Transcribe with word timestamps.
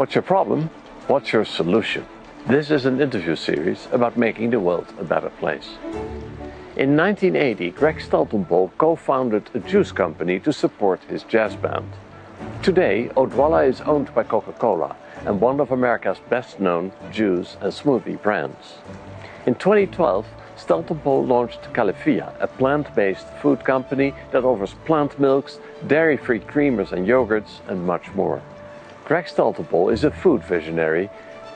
What's 0.00 0.14
your 0.14 0.22
problem? 0.22 0.70
What's 1.08 1.30
your 1.30 1.44
solution? 1.44 2.06
This 2.46 2.70
is 2.70 2.86
an 2.86 3.02
interview 3.02 3.36
series 3.36 3.86
about 3.92 4.16
making 4.16 4.48
the 4.48 4.58
world 4.58 4.86
a 4.98 5.04
better 5.04 5.28
place. 5.28 5.76
In 6.76 6.96
1980, 6.96 7.72
Greg 7.72 7.98
Steltenpohl 7.98 8.70
co 8.78 8.96
founded 8.96 9.50
a 9.52 9.58
juice 9.58 9.92
company 9.92 10.40
to 10.40 10.54
support 10.54 11.02
his 11.10 11.24
jazz 11.24 11.54
band. 11.54 11.92
Today, 12.62 13.10
Odwalla 13.14 13.68
is 13.68 13.82
owned 13.82 14.14
by 14.14 14.22
Coca 14.22 14.52
Cola 14.52 14.96
and 15.26 15.38
one 15.38 15.60
of 15.60 15.70
America's 15.70 16.20
best 16.30 16.60
known 16.60 16.92
juice 17.12 17.58
and 17.60 17.70
smoothie 17.70 18.22
brands. 18.22 18.78
In 19.44 19.54
2012, 19.54 20.26
Steltenpohl 20.56 21.28
launched 21.28 21.62
Califia, 21.74 22.32
a 22.40 22.46
plant 22.46 22.94
based 22.94 23.26
food 23.42 23.64
company 23.64 24.14
that 24.30 24.44
offers 24.44 24.72
plant 24.86 25.20
milks, 25.20 25.58
dairy 25.86 26.16
free 26.16 26.40
creamers 26.40 26.92
and 26.92 27.06
yogurts, 27.06 27.60
and 27.68 27.86
much 27.86 28.10
more. 28.14 28.40
Greg 29.10 29.24
Steltenpohl 29.24 29.92
is 29.92 30.04
a 30.04 30.10
food 30.12 30.40
visionary 30.44 31.10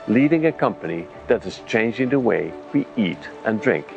leading 0.09 0.45
a 0.45 0.51
company 0.51 1.07
that 1.29 1.45
is 1.45 1.61
changing 1.65 2.09
the 2.09 2.19
way 2.19 2.51
we 2.73 2.85
eat 2.97 3.29
and 3.45 3.61
drink. 3.61 3.87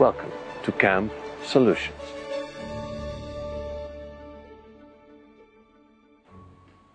Welcome 0.00 0.32
to 0.64 0.72
Camp 0.72 1.12
Solutions. 1.44 1.94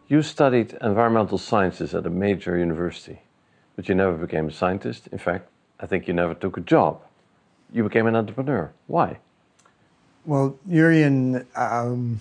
You 0.10 0.22
studied 0.22 0.78
environmental 0.82 1.38
sciences 1.38 1.96
at 1.96 2.06
a 2.06 2.10
major 2.10 2.58
university, 2.58 3.22
but 3.78 3.88
you 3.88 3.96
never 3.96 4.18
became 4.18 4.50
a 4.50 4.52
scientist. 4.52 5.08
In 5.14 5.18
fact, 5.18 5.48
I 5.80 5.86
think 5.86 6.10
you 6.10 6.14
never 6.14 6.34
took 6.34 6.58
a 6.58 6.60
job. 6.60 7.00
You 7.72 7.84
became 7.84 8.08
an 8.08 8.18
entrepreneur. 8.18 8.74
Why? 8.88 9.20
Well, 10.26 10.60
Jurjen, 10.68 11.46
um, 11.56 12.20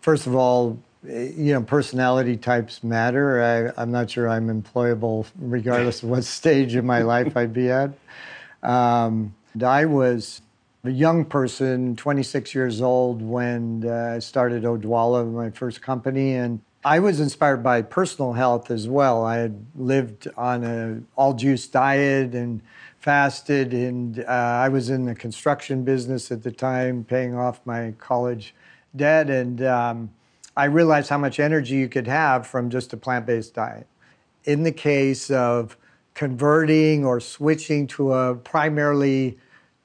first 0.00 0.26
of 0.26 0.34
all, 0.34 0.76
you 1.02 1.54
know, 1.54 1.62
personality 1.62 2.36
types 2.36 2.84
matter. 2.84 3.72
I, 3.76 3.82
am 3.82 3.90
not 3.90 4.10
sure 4.10 4.28
I'm 4.28 4.48
employable 4.48 5.26
regardless 5.38 6.02
of 6.02 6.10
what 6.10 6.24
stage 6.24 6.74
of 6.74 6.84
my 6.84 7.02
life 7.02 7.36
I'd 7.36 7.52
be 7.52 7.70
at. 7.70 7.90
Um, 8.62 9.34
I 9.64 9.86
was 9.86 10.42
a 10.84 10.90
young 10.90 11.24
person, 11.24 11.96
26 11.96 12.54
years 12.54 12.80
old, 12.80 13.22
when 13.22 13.84
uh, 13.86 14.14
I 14.16 14.18
started 14.18 14.64
Odwalla, 14.64 15.30
my 15.30 15.50
first 15.50 15.82
company, 15.82 16.34
and 16.34 16.60
I 16.84 16.98
was 16.98 17.20
inspired 17.20 17.62
by 17.62 17.82
personal 17.82 18.32
health 18.32 18.70
as 18.70 18.88
well. 18.88 19.24
I 19.24 19.36
had 19.36 19.66
lived 19.74 20.28
on 20.36 20.64
an 20.64 21.06
all 21.16 21.34
juice 21.34 21.66
diet 21.66 22.34
and 22.34 22.62
fasted, 22.98 23.74
and 23.74 24.20
uh, 24.20 24.24
I 24.26 24.68
was 24.68 24.88
in 24.88 25.04
the 25.04 25.14
construction 25.14 25.84
business 25.84 26.30
at 26.30 26.42
the 26.42 26.50
time, 26.50 27.04
paying 27.04 27.34
off 27.34 27.60
my 27.66 27.92
college 27.98 28.54
debt, 28.96 29.28
and 29.28 29.62
um, 29.62 30.10
I 30.56 30.64
realized 30.64 31.08
how 31.08 31.18
much 31.18 31.40
energy 31.40 31.76
you 31.76 31.88
could 31.88 32.06
have 32.06 32.46
from 32.46 32.70
just 32.70 32.92
a 32.92 32.96
plant 32.96 33.26
based 33.26 33.54
diet. 33.54 33.86
In 34.44 34.62
the 34.62 34.72
case 34.72 35.30
of 35.30 35.76
converting 36.14 37.04
or 37.04 37.20
switching 37.20 37.86
to 37.88 38.12
a 38.12 38.34
primarily, 38.34 39.38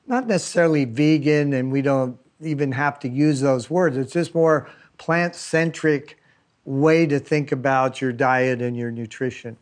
not 0.08 0.28
necessarily 0.28 0.86
vegan, 0.86 1.54
and 1.54 1.72
we 1.72 1.82
don't 1.82 2.18
even 2.42 2.72
have 2.72 3.00
to 3.00 3.10
use 3.10 3.42
those 3.42 3.70
words, 3.70 3.98
it's 3.98 4.14
just 4.14 4.34
more 4.34 4.70
plant 4.98 5.36
centric 5.36 6.18
way 6.66 7.06
to 7.06 7.20
think 7.20 7.52
about 7.52 8.02
your 8.02 8.12
diet 8.12 8.62
and 8.62 8.76
your 8.76 8.92
nutrition 8.92 9.58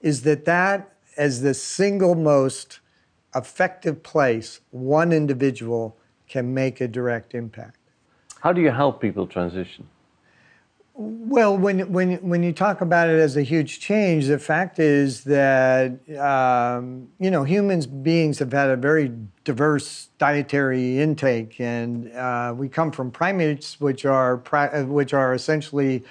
is 0.00 0.22
that 0.22 0.44
that 0.44 0.92
as 1.16 1.42
the 1.42 1.54
single 1.54 2.14
most 2.14 2.80
effective 3.34 4.02
place 4.02 4.60
one 4.70 5.12
individual 5.12 5.96
can 6.28 6.52
make 6.52 6.80
a 6.80 6.88
direct 6.88 7.34
impact. 7.34 7.78
How 8.40 8.52
do 8.52 8.60
you 8.60 8.70
help 8.70 9.00
people 9.00 9.26
transition? 9.26 9.86
Well, 11.00 11.56
when, 11.56 11.92
when, 11.92 12.14
when 12.28 12.42
you 12.42 12.52
talk 12.52 12.80
about 12.80 13.08
it 13.08 13.20
as 13.20 13.36
a 13.36 13.42
huge 13.42 13.78
change, 13.78 14.26
the 14.26 14.38
fact 14.40 14.80
is 14.80 15.22
that, 15.24 15.92
um, 16.18 17.06
you 17.20 17.30
know, 17.30 17.44
humans 17.44 17.86
beings 17.86 18.40
have 18.40 18.50
had 18.50 18.68
a 18.70 18.76
very 18.76 19.12
diverse 19.44 20.08
dietary 20.18 20.98
intake. 20.98 21.60
And 21.60 22.12
uh, 22.14 22.52
we 22.56 22.68
come 22.68 22.90
from 22.90 23.12
primates, 23.12 23.80
which 23.80 24.04
are, 24.06 24.38
which 24.88 25.14
are 25.14 25.34
essentially 25.34 26.02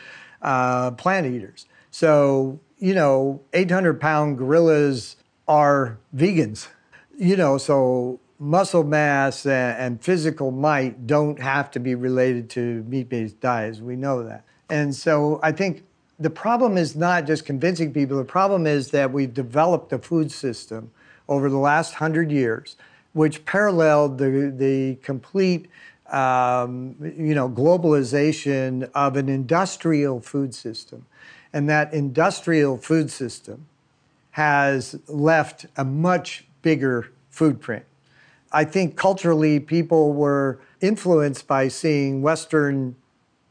uh, 0.41 0.91
plant 0.91 1.27
eaters. 1.27 1.65
So, 1.91 2.61
you 2.79 2.93
know, 2.93 3.41
800 3.51 3.99
pound 3.99 4.37
gorillas 4.37 5.17
are 5.49 5.97
vegans, 6.15 6.69
you 7.17 7.35
know, 7.35 7.57
so 7.57 8.21
muscle 8.39 8.85
mass 8.85 9.45
and, 9.45 9.77
and 9.77 10.01
physical 10.01 10.51
might 10.51 11.05
don't 11.05 11.41
have 11.41 11.71
to 11.71 11.79
be 11.81 11.93
related 11.93 12.49
to 12.51 12.85
meat 12.87 13.09
based 13.09 13.41
diets. 13.41 13.81
We 13.81 13.97
know 13.97 14.23
that. 14.23 14.45
And 14.69 14.95
so 14.95 15.39
I 15.43 15.51
think 15.51 15.83
the 16.19 16.29
problem 16.29 16.77
is 16.77 16.95
not 16.95 17.25
just 17.25 17.45
convincing 17.45 17.93
people, 17.93 18.17
the 18.17 18.23
problem 18.23 18.67
is 18.67 18.91
that 18.91 19.11
we've 19.11 19.33
developed 19.33 19.93
a 19.93 19.99
food 19.99 20.31
system 20.31 20.91
over 21.29 21.49
the 21.49 21.57
last 21.57 21.95
hundred 21.95 22.31
years 22.31 22.75
which 23.17 23.43
paralleled 23.45 24.19
the, 24.19 24.53
the 24.55 24.95
complete 25.01 25.67
um, 26.11 26.95
you 27.01 27.33
know, 27.33 27.49
globalization 27.49 28.89
of 28.93 29.17
an 29.17 29.27
industrial 29.27 30.21
food 30.21 30.53
system. 30.53 31.05
And 31.51 31.67
that 31.67 31.93
industrial 31.93 32.77
food 32.77 33.09
system 33.09 33.65
has 34.31 34.99
left 35.07 35.65
a 35.75 35.83
much 35.83 36.45
bigger 36.61 37.09
footprint. 37.31 37.85
I 38.51 38.63
think 38.63 38.95
culturally, 38.95 39.59
people 39.59 40.13
were 40.13 40.59
influenced 40.79 41.47
by 41.47 41.67
seeing 41.69 42.21
Western 42.21 42.95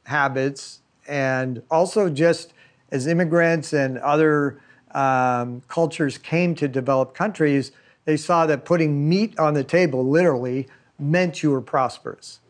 habits 0.05 0.79
and 1.07 1.63
also 1.71 2.09
just 2.09 2.53
as 2.91 3.07
immigrants 3.07 3.73
and 3.73 3.99
other 3.99 4.61
um, 4.93 5.63
cultures 5.69 6.19
came 6.19 6.55
to 6.55 6.69
developed 6.69 7.15
countries, 7.15 7.73
they 8.05 8.17
saw 8.17 8.47
that 8.47 8.65
putting 8.65 9.09
meat 9.09 9.39
on 9.39 9.55
the 9.55 9.65
table 9.65 10.09
literally 10.09 10.69
meant 10.99 11.43
you 11.43 11.51
were 11.51 11.61
prosperous. 11.61 12.41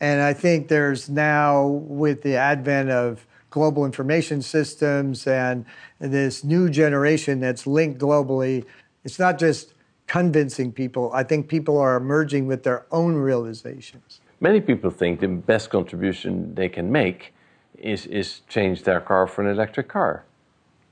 And 0.00 0.22
I 0.22 0.32
think 0.32 0.68
there's 0.68 1.10
now, 1.10 1.66
with 1.66 2.22
the 2.22 2.36
advent 2.36 2.90
of 2.90 3.26
global 3.50 3.84
information 3.84 4.40
systems 4.40 5.26
and 5.26 5.66
this 5.98 6.42
new 6.44 6.70
generation 6.70 7.40
that's 7.40 7.66
linked 7.66 8.00
globally, 8.00 8.64
it's 9.04 9.18
not 9.18 9.38
just 9.38 9.74
convincing 10.06 10.72
people. 10.72 11.10
I 11.12 11.22
think 11.22 11.48
people 11.48 11.76
are 11.78 11.96
emerging 11.96 12.46
with 12.46 12.62
their 12.62 12.86
own 12.90 13.16
realizations. 13.16 14.20
Many 14.40 14.60
people 14.60 14.90
think 14.90 15.20
the 15.20 15.28
best 15.28 15.68
contribution 15.68 16.54
they 16.54 16.68
can 16.68 16.90
make 16.90 17.34
is, 17.80 18.06
is 18.06 18.40
change 18.48 18.82
their 18.84 19.00
car 19.00 19.26
for 19.26 19.42
an 19.42 19.48
electric 19.48 19.88
car. 19.88 20.24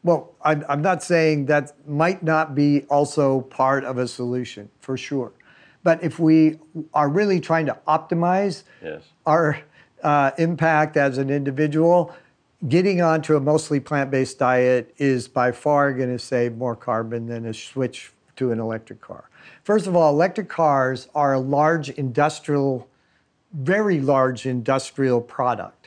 Well, 0.03 0.32
I'm, 0.43 0.65
I'm 0.69 0.82
not 0.82 1.03
saying 1.03 1.47
that 1.47 1.72
might 1.88 2.22
not 2.22 2.54
be 2.54 2.82
also 2.88 3.43
part 3.43 3.84
of 3.84 3.99
a 3.99 4.06
solution, 4.09 4.71
for 4.81 4.97
sure. 4.97 5.32
But 5.82 6.03
if 6.03 6.19
we 6.19 6.59
are 6.94 7.09
really 7.09 7.41
trying 7.41 7.66
to 7.66 7.78
optimize 7.87 8.62
yes. 8.82 9.03
our 9.27 9.59
uh, 10.03 10.32
impact 10.38 10.97
as 10.97 11.19
an 11.19 11.31
individual, 11.31 12.15
getting 12.69 13.00
onto 13.00 13.37
a 13.37 13.41
mostly 13.41 13.81
plant 13.81 14.10
based 14.10 14.38
diet 14.38 14.94
is 14.98 15.28
by 15.28 15.53
far 15.53 15.93
going 15.93 16.10
to 16.10 16.19
save 16.19 16.56
more 16.56 16.77
carbon 16.77 17.27
than 17.27 17.47
a 17.47 17.54
switch 17.54 18.12
to 18.37 18.53
an 18.53 18.60
electric 18.60 19.00
car. 19.00 19.28
First 19.65 19.87
of 19.87 19.97
all, 19.97 20.12
electric 20.12 20.48
cars 20.48 21.09
are 21.15 21.34
a 21.34 21.38
large 21.38 21.91
industrial, 21.91 22.88
very 23.53 24.00
large 24.00 24.47
industrial 24.47 25.21
product 25.21 25.78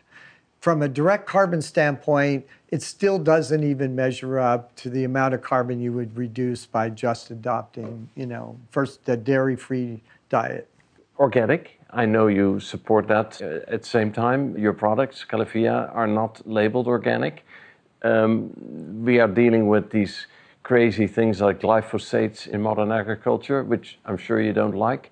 from 0.62 0.84
a 0.84 0.88
direct 0.88 1.26
carbon 1.26 1.62
standpoint, 1.62 2.46
it 2.70 2.84
still 2.84 3.18
doesn't 3.18 3.64
even 3.64 3.96
measure 3.96 4.40
up 4.40 4.74
to 4.76 4.90
the 4.90 5.04
amount 5.04 5.34
of 5.34 5.42
carbon 5.42 5.82
you 5.82 5.92
would 5.92 6.16
reduce 6.16 6.68
by 6.68 6.88
just 6.88 7.32
adopting, 7.32 8.08
you 8.16 8.28
know, 8.28 8.56
first 8.70 9.04
the 9.06 9.18
dairy-free 9.18 10.00
diet. 10.30 10.70
Organic. 11.18 11.80
I 11.90 12.06
know 12.06 12.28
you 12.28 12.60
support 12.60 13.08
that. 13.08 13.42
Uh, 13.42 13.74
at 13.74 13.82
the 13.82 13.90
same 13.90 14.12
time, 14.12 14.58
your 14.58 14.72
products, 14.72 15.26
Califia, 15.28 15.94
are 15.94 16.08
not 16.08 16.48
labeled 16.48 16.88
organic. 16.88 17.44
Um, 18.04 18.52
we 19.04 19.20
are 19.20 19.28
dealing 19.28 19.68
with 19.68 19.90
these 19.90 20.28
crazy 20.64 21.08
things 21.08 21.42
like 21.42 21.60
glyphosates 21.60 22.48
in 22.48 22.62
modern 22.62 22.92
agriculture, 22.92 23.64
which 23.64 23.98
I'm 24.06 24.18
sure 24.18 24.40
you 24.40 24.54
don't 24.54 24.76
like 24.76 25.12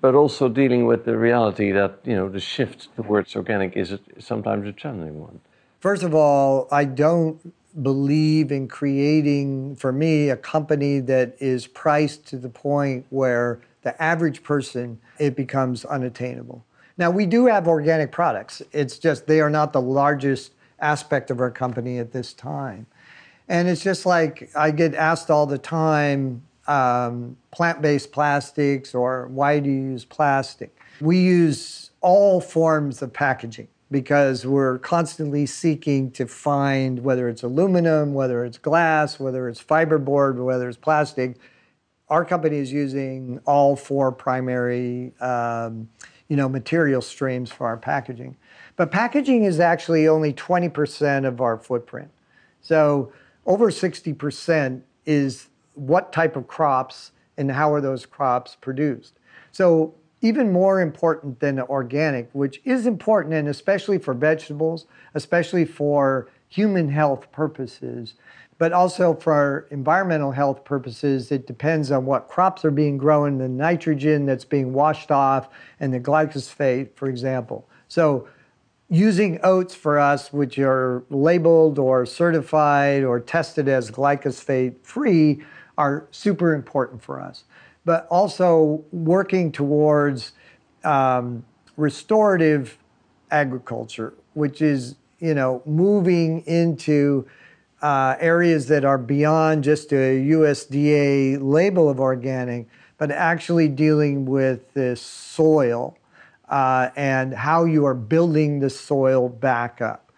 but 0.00 0.14
also 0.14 0.48
dealing 0.48 0.86
with 0.86 1.04
the 1.04 1.16
reality 1.16 1.72
that 1.72 1.98
you 2.04 2.14
know 2.14 2.28
the 2.28 2.40
shift 2.40 2.88
towards 2.96 3.36
organic 3.36 3.76
is 3.76 3.96
sometimes 4.18 4.66
a 4.66 4.72
challenging 4.72 5.20
one. 5.20 5.40
First 5.80 6.02
of 6.02 6.14
all, 6.14 6.68
I 6.70 6.84
don't 6.84 7.54
believe 7.82 8.50
in 8.50 8.68
creating 8.68 9.76
for 9.76 9.92
me 9.92 10.28
a 10.28 10.36
company 10.36 11.00
that 11.00 11.36
is 11.38 11.66
priced 11.66 12.26
to 12.26 12.36
the 12.36 12.48
point 12.48 13.06
where 13.10 13.60
the 13.82 14.00
average 14.02 14.42
person 14.42 14.98
it 15.18 15.36
becomes 15.36 15.84
unattainable. 15.84 16.64
Now 16.98 17.10
we 17.10 17.26
do 17.26 17.46
have 17.46 17.68
organic 17.68 18.12
products. 18.12 18.62
It's 18.72 18.98
just 18.98 19.26
they 19.26 19.40
are 19.40 19.50
not 19.50 19.72
the 19.72 19.80
largest 19.80 20.52
aspect 20.80 21.30
of 21.30 21.40
our 21.40 21.50
company 21.50 21.98
at 21.98 22.12
this 22.12 22.32
time. 22.32 22.86
And 23.48 23.68
it's 23.68 23.82
just 23.82 24.06
like 24.06 24.50
I 24.54 24.70
get 24.70 24.94
asked 24.94 25.30
all 25.30 25.46
the 25.46 25.58
time, 25.58 26.42
um, 26.70 27.36
plant 27.50 27.82
based 27.82 28.12
plastics 28.12 28.94
or 28.94 29.26
why 29.28 29.58
do 29.58 29.68
you 29.68 29.80
use 29.80 30.04
plastic? 30.04 30.74
We 31.00 31.18
use 31.18 31.90
all 32.00 32.40
forms 32.40 33.02
of 33.02 33.12
packaging. 33.12 33.68
because 33.92 34.46
we're 34.46 34.78
constantly 34.78 35.44
seeking 35.46 36.12
to 36.12 36.24
find 36.24 37.02
whether 37.02 37.28
it's 37.28 37.42
aluminum, 37.42 38.14
whether 38.14 38.44
it's 38.44 38.56
glass, 38.56 39.18
whether 39.18 39.48
it's 39.48 39.60
fiberboard, 39.60 40.36
whether 40.36 40.68
it's 40.68 40.78
plastic. 40.78 41.36
Our 42.08 42.24
company 42.24 42.58
is 42.58 42.72
using 42.72 43.40
all 43.46 43.74
four 43.74 44.12
primary, 44.12 45.12
um, 45.20 45.88
you 46.28 46.36
know, 46.36 46.48
material 46.48 47.02
streams 47.02 47.50
for 47.50 47.66
our 47.66 47.76
packaging. 47.76 48.36
But 48.76 48.92
packaging 48.92 49.42
is 49.42 49.58
actually 49.58 50.06
only 50.06 50.32
20% 50.32 51.26
of 51.26 51.40
our 51.40 51.58
footprint. 51.58 52.12
So 52.60 53.12
over 53.44 53.72
60% 53.72 54.82
is 55.04 55.49
what 55.74 56.12
type 56.12 56.36
of 56.36 56.46
crops 56.46 57.12
and 57.36 57.50
how 57.50 57.72
are 57.72 57.80
those 57.80 58.06
crops 58.06 58.56
produced. 58.60 59.18
So 59.52 59.94
even 60.22 60.52
more 60.52 60.80
important 60.80 61.40
than 61.40 61.60
organic, 61.60 62.28
which 62.32 62.60
is 62.64 62.86
important 62.86 63.34
and 63.34 63.48
especially 63.48 63.98
for 63.98 64.12
vegetables, 64.12 64.86
especially 65.14 65.64
for 65.64 66.28
human 66.48 66.88
health 66.88 67.30
purposes, 67.32 68.14
but 68.58 68.72
also 68.72 69.14
for 69.14 69.66
environmental 69.70 70.32
health 70.32 70.64
purposes, 70.64 71.32
it 71.32 71.46
depends 71.46 71.90
on 71.90 72.04
what 72.04 72.28
crops 72.28 72.62
are 72.64 72.70
being 72.70 72.98
grown, 72.98 73.38
the 73.38 73.48
nitrogen 73.48 74.26
that's 74.26 74.44
being 74.44 74.74
washed 74.74 75.10
off, 75.10 75.48
and 75.80 75.94
the 75.94 76.00
glyphosate, 76.00 76.90
for 76.94 77.08
example. 77.08 77.66
So 77.88 78.28
using 78.90 79.38
oats 79.42 79.74
for 79.74 79.98
us, 79.98 80.30
which 80.32 80.58
are 80.58 81.02
labeled 81.08 81.78
or 81.78 82.04
certified 82.04 83.02
or 83.04 83.18
tested 83.20 83.66
as 83.66 83.90
glyphosate 83.90 84.74
free, 84.82 85.42
are 85.80 86.06
super 86.10 86.54
important 86.54 87.02
for 87.02 87.20
us 87.20 87.44
but 87.84 88.06
also 88.10 88.84
working 88.92 89.50
towards 89.50 90.32
um, 90.84 91.44
restorative 91.76 92.78
agriculture, 93.30 94.14
which 94.34 94.60
is 94.62 94.96
you 95.18 95.34
know 95.34 95.62
moving 95.66 96.40
into 96.46 97.26
uh, 97.82 98.16
areas 98.20 98.68
that 98.68 98.84
are 98.84 98.98
beyond 98.98 99.64
just 99.64 99.92
a 99.92 100.20
USDA 100.26 101.38
label 101.40 101.88
of 101.88 101.98
organic, 101.98 102.66
but 102.98 103.10
actually 103.10 103.68
dealing 103.68 104.26
with 104.26 104.72
the 104.74 104.94
soil 104.96 105.96
uh, 106.48 106.90
and 106.96 107.32
how 107.32 107.64
you 107.64 107.86
are 107.86 107.94
building 107.94 108.60
the 108.60 108.70
soil 108.70 109.28
back 109.28 109.80
up. 109.80 110.09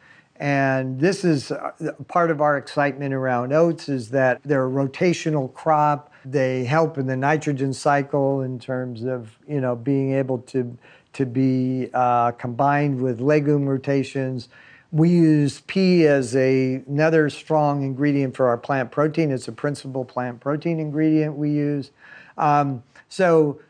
And 0.43 0.99
this 0.99 1.25
is 1.25 1.53
uh, 1.53 1.71
part 2.09 2.33
of 2.33 2.41
our 2.41 2.57
excitement 2.57 3.15
around 3.15 3.53
oats 3.53 3.89
is 3.89 4.11
that 4.11 4.43
they're 4.45 4.67
a 4.67 4.69
rotational 4.69 5.55
crop. 5.55 6.13
They 6.25 6.65
help 6.65 6.99
in 6.99 7.07
the 7.07 7.17
nitrogen 7.17 7.73
cycle 7.73 8.41
in 8.41 8.59
terms 8.59 9.05
of 9.05 9.39
you 9.47 9.61
know 9.61 9.77
being 9.77 10.15
able 10.15 10.39
to 10.39 10.77
to 11.13 11.27
be 11.27 11.91
uh, 11.95 12.33
combined 12.33 13.01
with 13.01 13.21
legume 13.21 13.69
rotations. 13.69 14.49
We 14.91 15.11
use 15.11 15.61
pea 15.61 16.09
as 16.09 16.35
a, 16.35 16.83
another 16.89 17.31
strong 17.31 17.85
ingredient 17.85 18.35
for 18.35 18.49
our 18.49 18.59
plant 18.59 18.91
protein. 18.91 19.31
It's 19.31 19.47
a 19.47 19.53
principal 19.53 20.05
plant 20.05 20.41
protein 20.41 20.81
ingredient 20.81 21.37
we 21.37 21.51
use. 21.51 21.93
Um, 22.37 22.83
so, 23.09 23.61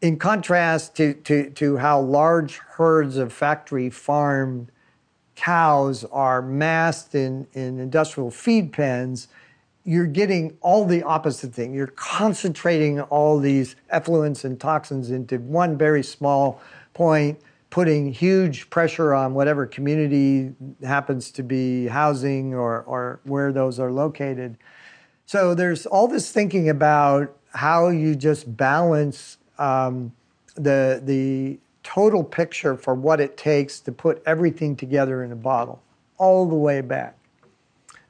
in 0.00 0.20
contrast 0.20 0.94
to, 0.98 1.14
to, 1.14 1.50
to 1.50 1.78
how 1.78 2.00
large 2.00 2.58
herds 2.58 3.16
of 3.16 3.32
factory 3.32 3.90
farmed 3.90 4.70
cows 5.36 6.04
are 6.06 6.42
massed 6.42 7.14
in, 7.14 7.46
in 7.52 7.78
industrial 7.78 8.30
feed 8.30 8.72
pens, 8.72 9.28
you're 9.84 10.06
getting 10.06 10.56
all 10.62 10.84
the 10.84 11.02
opposite 11.04 11.54
thing. 11.54 11.72
You're 11.72 11.86
concentrating 11.86 13.00
all 13.02 13.38
these 13.38 13.76
effluents 13.94 14.44
and 14.44 14.58
toxins 14.58 15.12
into 15.12 15.38
one 15.38 15.78
very 15.78 16.02
small 16.02 16.60
point, 16.92 17.38
putting 17.70 18.12
huge 18.12 18.68
pressure 18.68 19.14
on 19.14 19.34
whatever 19.34 19.64
community 19.64 20.52
happens 20.82 21.30
to 21.32 21.44
be 21.44 21.86
housing 21.86 22.52
or, 22.52 22.82
or 22.82 23.20
where 23.24 23.52
those 23.52 23.78
are 23.78 23.92
located. 23.92 24.56
So 25.26 25.54
there's 25.54 25.86
all 25.86 26.08
this 26.08 26.32
thinking 26.32 26.68
about 26.68 27.36
how 27.54 27.88
you 27.88 28.16
just 28.16 28.56
balance 28.56 29.38
um, 29.58 30.12
the, 30.56 31.00
the 31.04 31.58
total 31.86 32.24
picture 32.24 32.76
for 32.76 32.94
what 32.94 33.20
it 33.20 33.36
takes 33.36 33.78
to 33.78 33.92
put 33.92 34.20
everything 34.26 34.74
together 34.74 35.22
in 35.22 35.30
a 35.30 35.36
bottle, 35.36 35.80
all 36.18 36.48
the 36.48 36.56
way 36.56 36.80
back. 36.80 37.16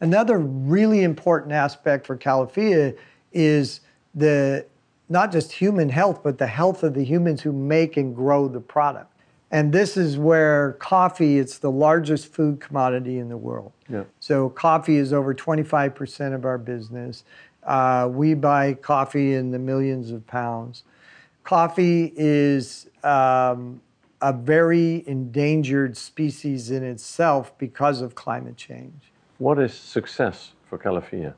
Another 0.00 0.38
really 0.38 1.02
important 1.02 1.52
aspect 1.52 2.06
for 2.06 2.16
Califia 2.16 2.96
is 3.34 3.80
the 4.14 4.64
not 5.10 5.30
just 5.30 5.52
human 5.52 5.90
health, 5.90 6.22
but 6.22 6.38
the 6.38 6.46
health 6.46 6.82
of 6.82 6.94
the 6.94 7.04
humans 7.04 7.42
who 7.42 7.52
make 7.52 7.98
and 7.98 8.16
grow 8.16 8.48
the 8.48 8.60
product. 8.60 9.12
And 9.50 9.72
this 9.72 9.98
is 9.98 10.16
where 10.16 10.72
coffee, 10.80 11.38
it's 11.38 11.58
the 11.58 11.70
largest 11.70 12.32
food 12.32 12.60
commodity 12.60 13.18
in 13.18 13.28
the 13.28 13.36
world. 13.36 13.72
Yeah. 13.90 14.04
So 14.20 14.48
coffee 14.48 14.96
is 14.96 15.12
over 15.12 15.34
25% 15.34 16.34
of 16.34 16.46
our 16.46 16.58
business. 16.58 17.24
Uh, 17.62 18.08
we 18.10 18.32
buy 18.32 18.72
coffee 18.72 19.34
in 19.34 19.50
the 19.50 19.58
millions 19.58 20.12
of 20.12 20.26
pounds. 20.26 20.82
Coffee 21.46 22.12
is 22.16 22.88
um, 23.04 23.80
a 24.20 24.32
very 24.32 25.04
endangered 25.06 25.96
species 25.96 26.72
in 26.72 26.82
itself 26.82 27.56
because 27.56 28.00
of 28.00 28.16
climate 28.16 28.56
change. 28.56 29.12
What 29.38 29.60
is 29.60 29.72
success 29.72 30.54
for 30.68 30.76
Califia? 30.76 31.34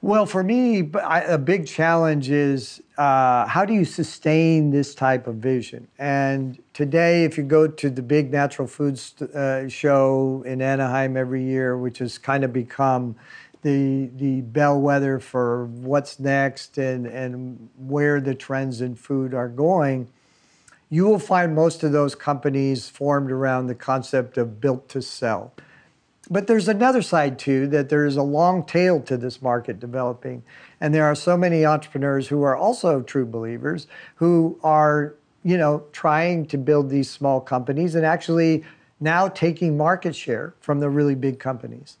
Well, 0.00 0.24
for 0.24 0.42
me, 0.42 0.90
a 0.94 1.36
big 1.36 1.66
challenge 1.66 2.30
is 2.30 2.80
uh, 2.96 3.46
how 3.46 3.66
do 3.66 3.74
you 3.74 3.84
sustain 3.84 4.70
this 4.70 4.94
type 4.94 5.26
of 5.26 5.34
vision? 5.34 5.88
And 5.98 6.62
today, 6.72 7.24
if 7.24 7.36
you 7.36 7.44
go 7.44 7.66
to 7.68 7.90
the 7.90 8.00
big 8.00 8.30
natural 8.30 8.66
foods 8.66 9.20
uh, 9.20 9.68
show 9.68 10.42
in 10.46 10.62
Anaheim 10.62 11.18
every 11.18 11.42
year, 11.42 11.76
which 11.76 11.98
has 11.98 12.16
kind 12.16 12.44
of 12.44 12.52
become 12.52 13.16
the 13.62 14.10
the 14.16 14.40
bellwether 14.42 15.18
for 15.18 15.66
what's 15.66 16.18
next 16.18 16.78
and, 16.78 17.06
and 17.06 17.68
where 17.76 18.20
the 18.20 18.34
trends 18.34 18.80
in 18.80 18.94
food 18.94 19.34
are 19.34 19.48
going, 19.48 20.08
you 20.90 21.06
will 21.06 21.18
find 21.18 21.54
most 21.54 21.82
of 21.82 21.92
those 21.92 22.14
companies 22.14 22.88
formed 22.88 23.30
around 23.30 23.66
the 23.66 23.74
concept 23.74 24.38
of 24.38 24.60
built 24.60 24.88
to 24.90 25.02
sell. 25.02 25.52
But 26.30 26.46
there's 26.46 26.68
another 26.68 27.02
side 27.02 27.38
too 27.38 27.66
that 27.68 27.88
there 27.88 28.04
is 28.04 28.16
a 28.16 28.22
long 28.22 28.64
tail 28.64 29.00
to 29.02 29.16
this 29.16 29.40
market 29.40 29.80
developing. 29.80 30.42
And 30.80 30.94
there 30.94 31.04
are 31.04 31.14
so 31.14 31.36
many 31.36 31.64
entrepreneurs 31.64 32.28
who 32.28 32.42
are 32.42 32.56
also 32.56 33.00
true 33.02 33.26
believers 33.26 33.86
who 34.16 34.58
are, 34.62 35.14
you 35.42 35.56
know, 35.56 35.84
trying 35.92 36.46
to 36.46 36.58
build 36.58 36.90
these 36.90 37.10
small 37.10 37.40
companies 37.40 37.94
and 37.94 38.04
actually 38.04 38.64
now 39.00 39.28
taking 39.28 39.76
market 39.76 40.14
share 40.14 40.54
from 40.60 40.80
the 40.80 40.90
really 40.90 41.14
big 41.14 41.38
companies. 41.38 41.96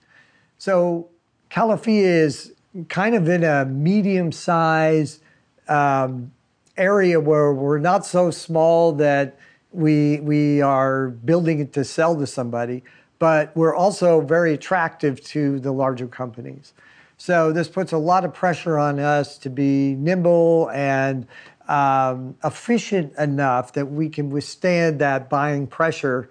So 0.58 1.08
Califia 1.50 2.02
is 2.02 2.52
kind 2.88 3.14
of 3.14 3.28
in 3.28 3.44
a 3.44 3.64
medium 3.64 4.32
size 4.32 5.20
um, 5.68 6.32
area 6.76 7.18
where 7.18 7.52
we're 7.52 7.78
not 7.78 8.06
so 8.06 8.30
small 8.30 8.92
that 8.92 9.38
we 9.72 10.20
we 10.20 10.60
are 10.60 11.08
building 11.08 11.60
it 11.60 11.72
to 11.74 11.84
sell 11.84 12.16
to 12.16 12.26
somebody, 12.26 12.82
but 13.18 13.54
we're 13.56 13.74
also 13.74 14.20
very 14.20 14.54
attractive 14.54 15.22
to 15.22 15.58
the 15.60 15.72
larger 15.72 16.06
companies. 16.06 16.72
So 17.16 17.52
this 17.52 17.68
puts 17.68 17.92
a 17.92 17.98
lot 17.98 18.24
of 18.24 18.32
pressure 18.32 18.78
on 18.78 18.98
us 19.00 19.38
to 19.38 19.50
be 19.50 19.94
nimble 19.96 20.70
and 20.70 21.26
um, 21.68 22.36
efficient 22.44 23.12
enough 23.18 23.72
that 23.72 23.86
we 23.86 24.08
can 24.08 24.30
withstand 24.30 25.00
that 25.00 25.28
buying 25.28 25.66
pressure, 25.66 26.30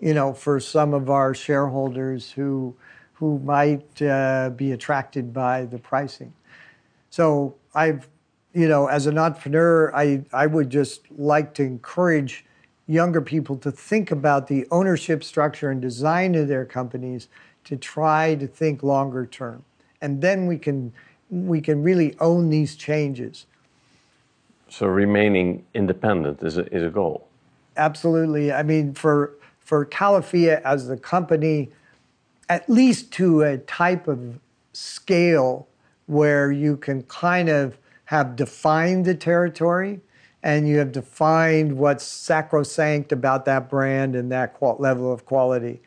you 0.00 0.14
know, 0.14 0.32
for 0.32 0.58
some 0.58 0.94
of 0.94 1.10
our 1.10 1.34
shareholders 1.34 2.32
who 2.32 2.74
who 3.22 3.38
might 3.44 4.02
uh, 4.02 4.50
be 4.56 4.72
attracted 4.72 5.32
by 5.32 5.64
the 5.64 5.78
pricing. 5.78 6.32
So 7.08 7.54
I've 7.72 8.08
you 8.52 8.66
know, 8.66 8.88
as 8.88 9.06
an 9.06 9.16
entrepreneur, 9.16 9.94
I, 9.94 10.24
I 10.32 10.46
would 10.46 10.70
just 10.70 11.02
like 11.16 11.54
to 11.54 11.62
encourage 11.62 12.44
younger 12.88 13.20
people 13.22 13.56
to 13.58 13.70
think 13.70 14.10
about 14.10 14.48
the 14.48 14.66
ownership 14.72 15.22
structure 15.22 15.70
and 15.70 15.80
design 15.80 16.34
of 16.34 16.48
their 16.48 16.64
companies 16.64 17.28
to 17.64 17.76
try 17.76 18.34
to 18.34 18.48
think 18.48 18.82
longer 18.82 19.24
term. 19.24 19.64
And 20.00 20.20
then 20.20 20.46
we 20.46 20.58
can, 20.58 20.92
we 21.30 21.60
can 21.60 21.80
really 21.80 22.16
own 22.18 22.50
these 22.50 22.74
changes. 22.74 23.46
So 24.68 24.86
remaining 24.86 25.64
independent 25.74 26.42
is 26.42 26.58
a, 26.58 26.66
is 26.74 26.82
a 26.82 26.90
goal. 26.90 27.28
Absolutely. 27.76 28.52
I 28.52 28.64
mean, 28.64 28.94
for, 28.94 29.34
for 29.60 29.86
Califia 29.86 30.60
as 30.62 30.88
the 30.88 30.96
company, 30.96 31.70
at 32.52 32.68
least 32.68 33.10
to 33.10 33.40
a 33.40 33.56
type 33.56 34.06
of 34.06 34.38
scale 34.74 35.66
where 36.04 36.52
you 36.52 36.76
can 36.76 37.02
kind 37.04 37.48
of 37.48 37.78
have 38.04 38.36
defined 38.36 39.06
the 39.06 39.14
territory 39.14 39.98
and 40.42 40.68
you 40.68 40.76
have 40.76 40.92
defined 40.92 41.74
what's 41.78 42.04
sacrosanct 42.04 43.10
about 43.10 43.46
that 43.46 43.70
brand 43.70 44.14
and 44.14 44.30
that 44.30 44.54
level 44.78 45.10
of 45.10 45.24
quality. 45.24 45.80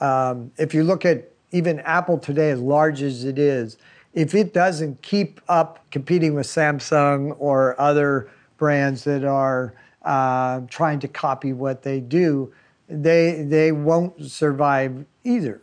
Um, 0.00 0.50
if 0.56 0.72
you 0.72 0.82
look 0.82 1.04
at 1.04 1.30
even 1.50 1.78
Apple 1.80 2.16
today, 2.16 2.52
as 2.52 2.60
large 2.60 3.02
as 3.02 3.24
it 3.24 3.38
is, 3.38 3.76
if 4.14 4.34
it 4.34 4.54
doesn't 4.54 5.02
keep 5.02 5.42
up 5.46 5.84
competing 5.90 6.32
with 6.32 6.46
Samsung 6.46 7.36
or 7.38 7.78
other 7.78 8.30
brands 8.56 9.04
that 9.04 9.24
are 9.24 9.74
uh, 10.06 10.62
trying 10.70 11.00
to 11.00 11.08
copy 11.08 11.52
what 11.52 11.82
they 11.82 12.00
do, 12.00 12.50
they, 12.88 13.42
they 13.42 13.72
won't 13.72 14.24
survive 14.24 15.04
either. 15.22 15.60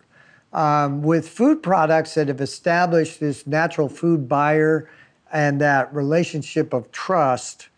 Um, 0.53 1.01
with 1.01 1.27
food 1.27 1.61
products 1.61 2.13
that 2.13 2.29
have 2.29 2.39
established 2.39 3.19
this 3.19 3.45
natural 3.45 3.89
food 3.89 4.29
buyer 4.29 4.89
and 5.31 5.59
that 5.59 5.93
relationship 5.93 6.73
of 6.73 6.91
trust, 6.91 7.69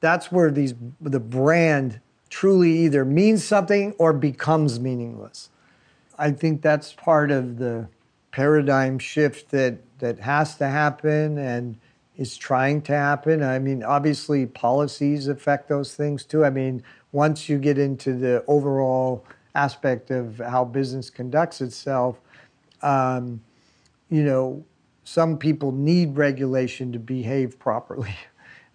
that's 0.00 0.30
where 0.30 0.50
these 0.50 0.74
the 1.00 1.20
brand 1.20 2.00
truly 2.28 2.70
either 2.84 3.04
means 3.04 3.42
something 3.42 3.92
or 3.98 4.12
becomes 4.12 4.78
meaningless. 4.78 5.50
I 6.18 6.30
think 6.30 6.62
that's 6.62 6.92
part 6.92 7.30
of 7.30 7.58
the 7.58 7.88
paradigm 8.30 8.98
shift 8.98 9.50
that 9.50 9.78
that 9.98 10.20
has 10.20 10.56
to 10.56 10.68
happen 10.68 11.36
and 11.36 11.76
is 12.16 12.36
trying 12.36 12.82
to 12.82 12.92
happen. 12.92 13.42
I 13.42 13.58
mean, 13.58 13.82
obviously 13.82 14.46
policies 14.46 15.26
affect 15.26 15.68
those 15.68 15.94
things 15.94 16.24
too. 16.24 16.44
I 16.44 16.50
mean, 16.50 16.82
once 17.12 17.48
you 17.48 17.58
get 17.58 17.78
into 17.78 18.12
the 18.12 18.44
overall 18.46 19.24
aspect 19.54 20.10
of 20.10 20.38
how 20.38 20.64
business 20.64 21.10
conducts 21.10 21.60
itself, 21.60 22.20
um, 22.82 23.40
you 24.08 24.22
know, 24.22 24.64
some 25.04 25.38
people 25.38 25.72
need 25.72 26.16
regulation 26.16 26.92
to 26.92 26.98
behave 26.98 27.58
properly. 27.58 28.14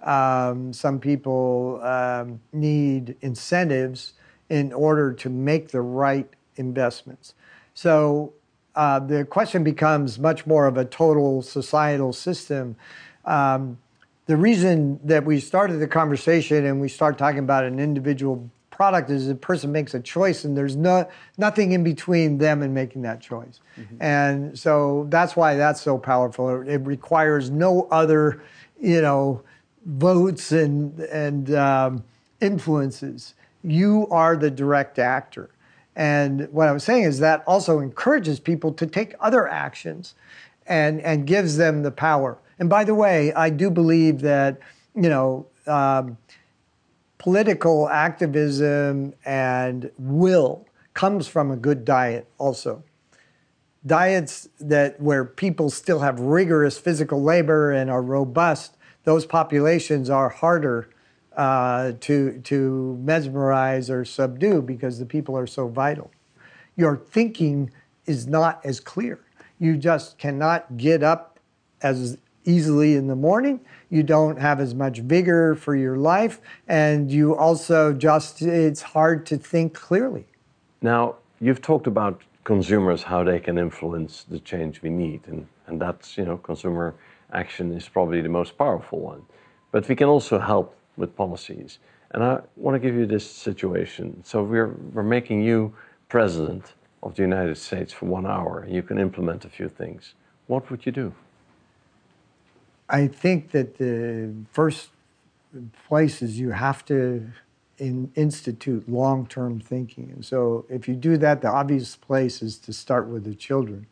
Um, 0.04 0.72
some 0.72 1.00
people 1.00 1.82
um, 1.82 2.40
need 2.54 3.16
incentives 3.22 4.14
in 4.50 4.72
order 4.72 5.12
to 5.14 5.30
make 5.30 5.70
the 5.70 5.82
right 5.82 6.30
investments. 6.58 7.34
So 7.74 8.34
uh, 8.76 9.00
the 9.00 9.26
question 9.26 9.64
becomes 9.64 10.20
much 10.20 10.46
more 10.46 10.68
of 10.68 10.78
a 10.78 10.86
total 10.86 11.42
societal 11.42 12.14
system. 12.14 12.76
Um, 13.26 13.80
the 14.28 14.38
reason 14.38 15.00
that 15.04 15.26
we 15.26 15.40
started 15.40 15.78
the 15.78 15.88
conversation 15.88 16.66
and 16.66 16.82
we 16.82 16.90
start 16.90 17.18
talking 17.18 17.40
about 17.40 17.64
an 17.64 17.80
individual 17.80 18.50
product 18.76 19.10
is 19.10 19.30
a 19.30 19.36
person 19.36 19.72
makes 19.72 19.94
a 19.94 20.00
choice 20.00 20.44
and 20.44 20.58
there's 20.58 20.76
no 20.76 21.08
nothing 21.38 21.72
in 21.72 21.84
between 21.84 22.38
them 22.38 22.62
and 22.62 22.74
making 22.74 23.02
that 23.04 23.22
choice. 23.22 23.62
Mm-hmm. 23.80 24.02
and 24.02 24.60
so 24.60 25.08
that's 25.10 25.36
why 25.36 25.56
that's 25.56 25.82
so 25.82 25.98
powerful. 25.98 26.62
It 26.68 26.82
requires 26.86 27.50
no 27.50 27.88
other 27.90 28.44
you 28.80 29.02
know 29.02 29.42
votes 29.86 30.52
and 30.52 31.00
and 31.00 31.56
um, 31.56 32.04
influences. 32.42 33.34
You 33.64 34.08
are 34.12 34.36
the 34.36 34.52
direct 34.52 35.00
actor. 35.00 35.50
And 35.96 36.50
what 36.52 36.68
i'm 36.68 36.80
saying 36.80 37.04
is 37.04 37.20
that 37.20 37.44
also 37.48 37.80
encourages 37.80 38.40
people 38.42 38.74
to 38.74 38.86
take 38.86 39.16
other 39.22 39.48
actions 39.48 40.14
and 40.68 41.00
and 41.02 41.26
gives 41.26 41.56
them 41.56 41.84
the 41.84 41.92
power. 41.92 42.38
And 42.60 42.70
by 42.70 42.84
the 42.84 42.96
way 42.96 43.34
i 43.34 43.50
do 43.50 43.70
believe 43.70 44.20
that 44.22 44.60
you 44.94 45.10
know 45.10 45.48
um, 45.68 46.18
political 47.26 47.90
activism 47.90 49.12
and 49.26 49.90
will 49.98 50.64
comes 50.94 51.28
from 51.28 51.50
a 51.50 51.56
good 51.56 51.84
diet 51.84 52.30
also 52.38 52.84
diets 53.84 54.48
that 54.60 55.02
where 55.02 55.26
people 55.26 55.72
still 55.72 56.02
have 56.02 56.20
rigorous 56.20 56.78
physical 56.78 57.24
labor 57.24 57.72
and 57.72 57.90
are 57.90 58.04
robust 58.04 58.78
those 59.06 59.26
populations 59.26 60.08
are 60.08 60.30
harder 60.30 60.88
uh, 61.36 61.94
to 62.00 62.40
to 62.42 62.96
mesmerize 63.02 63.90
or 63.90 64.06
subdue 64.06 64.62
because 64.62 65.00
the 65.00 65.06
people 65.08 65.36
are 65.36 65.48
so 65.48 65.68
vital 65.68 66.12
your 66.76 66.96
thinking 66.96 67.72
is 68.06 68.28
not 68.28 68.64
as 68.64 68.80
clear 68.80 69.20
you 69.58 69.76
just 69.76 70.20
cannot 70.20 70.78
get 70.78 71.02
up 71.02 71.40
as 71.82 72.20
easily 72.46 72.96
in 72.96 73.08
the 73.08 73.16
morning. 73.16 73.60
You 73.90 74.04
don't 74.04 74.40
have 74.40 74.60
as 74.60 74.74
much 74.74 75.00
vigor 75.00 75.56
for 75.56 75.76
your 75.76 75.98
life. 75.98 76.42
And 76.68 77.12
you 77.12 77.36
also 77.36 77.94
just, 77.94 78.42
it's 78.42 78.82
hard 78.82 79.26
to 79.28 79.38
think 79.38 79.74
clearly. 79.74 80.26
Now, 80.82 81.16
you've 81.40 81.62
talked 81.62 81.88
about 81.88 82.22
consumers, 82.44 83.04
how 83.04 83.24
they 83.24 83.40
can 83.40 83.58
influence 83.58 84.24
the 84.24 84.40
change 84.40 84.82
we 84.82 84.90
need. 84.90 85.22
And, 85.28 85.48
and 85.68 85.82
that's, 85.82 86.18
you 86.18 86.26
know, 86.26 86.38
consumer 86.38 86.96
action 87.34 87.72
is 87.72 87.88
probably 87.90 88.22
the 88.22 88.30
most 88.30 88.58
powerful 88.58 89.00
one. 89.00 89.24
But 89.72 89.88
we 89.90 89.96
can 89.96 90.08
also 90.08 90.40
help 90.40 90.76
with 90.96 91.16
policies. 91.16 91.80
And 92.12 92.24
I 92.24 92.40
want 92.56 92.76
to 92.76 92.80
give 92.80 92.96
you 92.96 93.06
this 93.06 93.30
situation. 93.30 94.24
So 94.24 94.44
we're, 94.44 94.76
we're 94.94 95.04
making 95.04 95.42
you 95.42 95.74
president 96.08 96.74
of 97.04 97.16
the 97.16 97.22
United 97.22 97.58
States 97.58 97.92
for 97.92 98.06
one 98.06 98.26
hour, 98.26 98.60
and 98.60 98.74
you 98.74 98.82
can 98.82 98.98
implement 98.98 99.46
a 99.46 99.50
few 99.50 99.70
things. 99.70 100.14
What 100.48 100.70
would 100.70 100.86
you 100.86 100.92
do? 100.92 101.14
I 102.90 103.08
think 103.08 103.52
that 103.52 103.78
the 103.78 104.34
first 104.52 104.90
place 105.88 106.22
is 106.22 106.40
you 106.40 106.52
have 106.52 106.86
to 106.86 107.28
in, 107.78 108.12
institute 108.16 108.88
long 108.88 109.26
term 109.28 109.60
thinking. 109.60 110.12
And 110.14 110.24
so, 110.24 110.66
if 110.70 110.88
you 110.88 110.96
do 110.96 111.18
that, 111.18 111.42
the 111.42 111.50
obvious 111.50 111.96
place 111.96 112.42
is 112.42 112.58
to 112.60 112.74
start 112.74 113.08
with 113.08 113.24
the 113.24 113.36
children, 113.36 113.88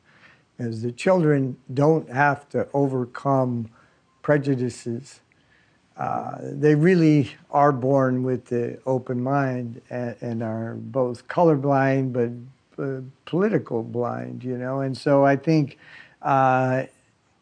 as 0.59 0.81
the 0.81 0.91
children 0.91 1.57
don't 1.73 2.09
have 2.09 2.47
to 2.49 2.67
overcome 2.73 3.69
prejudices. 4.21 5.19
Uh, 5.97 6.37
they 6.41 6.73
really 6.73 7.31
are 7.51 7.71
born 7.71 8.23
with 8.23 8.45
the 8.45 8.79
open 8.87 9.21
mind 9.21 9.79
and, 9.91 10.15
and 10.21 10.43
are 10.43 10.73
both 10.73 11.27
colorblind 11.27 12.11
but 12.11 12.83
uh, 12.83 13.01
political 13.25 13.83
blind, 13.83 14.43
you 14.43 14.57
know. 14.57 14.81
And 14.81 14.97
so 14.97 15.23
I 15.23 15.35
think 15.35 15.77
uh, 16.23 16.85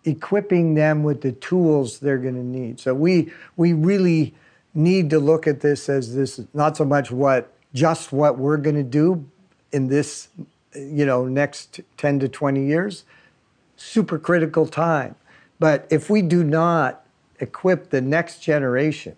equipping 0.05 0.73
them 0.73 1.03
with 1.03 1.21
the 1.21 1.31
tools 1.33 1.99
they're 1.99 2.17
going 2.17 2.35
to 2.35 2.43
need. 2.43 2.79
So 2.79 2.93
we 2.93 3.31
we 3.55 3.73
really 3.73 4.33
need 4.73 5.09
to 5.09 5.19
look 5.19 5.47
at 5.47 5.61
this 5.61 5.89
as 5.89 6.15
this 6.15 6.41
not 6.53 6.77
so 6.77 6.85
much 6.85 7.11
what 7.11 7.51
just 7.73 8.11
what 8.11 8.37
we're 8.37 8.57
going 8.57 8.75
to 8.75 8.83
do 8.83 9.25
in 9.71 9.87
this 9.87 10.29
you 10.73 11.05
know 11.05 11.25
next 11.25 11.81
10 11.97 12.19
to 12.19 12.29
20 12.29 12.65
years 12.65 13.03
super 13.75 14.17
critical 14.17 14.65
time 14.65 15.15
but 15.59 15.85
if 15.89 16.09
we 16.09 16.21
do 16.21 16.43
not 16.43 17.05
equip 17.39 17.89
the 17.89 18.01
next 18.01 18.39
generation 18.39 19.15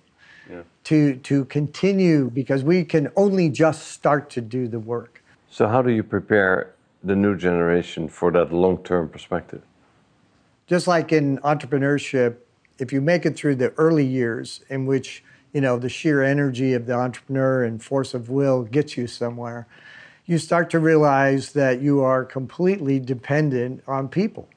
yeah. 0.49 0.61
to 0.83 1.15
to 1.17 1.45
continue 1.45 2.29
because 2.31 2.63
we 2.63 2.83
can 2.83 3.11
only 3.15 3.49
just 3.49 3.89
start 3.89 4.29
to 4.31 4.41
do 4.41 4.67
the 4.67 4.79
work 4.79 5.21
so 5.49 5.67
how 5.67 5.81
do 5.81 5.91
you 5.91 6.03
prepare 6.03 6.73
the 7.03 7.15
new 7.15 7.35
generation 7.35 8.07
for 8.07 8.31
that 8.31 8.51
long-term 8.51 9.09
perspective 9.09 9.61
just 10.67 10.87
like 10.87 11.11
in 11.11 11.37
entrepreneurship, 11.39 12.37
if 12.79 12.91
you 12.91 13.01
make 13.01 13.25
it 13.25 13.35
through 13.35 13.55
the 13.55 13.71
early 13.71 14.05
years 14.05 14.61
in 14.69 14.85
which 14.85 15.23
you 15.53 15.61
know 15.61 15.77
the 15.77 15.89
sheer 15.89 16.23
energy 16.23 16.73
of 16.73 16.85
the 16.85 16.93
entrepreneur 16.93 17.63
and 17.63 17.83
force 17.83 18.13
of 18.13 18.29
will 18.29 18.63
gets 18.63 18.97
you 18.97 19.07
somewhere, 19.07 19.67
you 20.25 20.37
start 20.37 20.69
to 20.71 20.79
realize 20.79 21.53
that 21.53 21.81
you 21.81 22.01
are 22.01 22.23
completely 22.23 22.99
dependent 22.99 23.83
on 23.87 24.07
people. 24.07 24.47